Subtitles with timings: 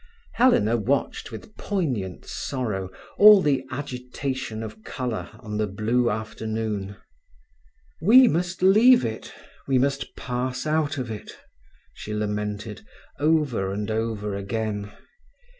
[0.33, 6.95] Helena watched with poignant sorrow all the agitation of colour on the blue afternoon.
[8.01, 9.31] "We must leave it;
[9.67, 11.37] we must pass out of it,"
[11.93, 12.83] she lamented,
[13.19, 14.91] over and over again.